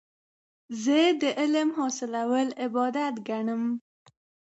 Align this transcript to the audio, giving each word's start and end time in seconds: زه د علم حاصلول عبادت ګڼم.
زه 0.83 0.99
د 1.21 1.23
علم 1.39 1.69
حاصلول 1.77 2.47
عبادت 2.65 3.13
ګڼم. 3.27 3.63